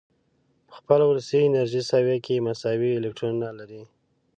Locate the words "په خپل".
0.67-0.99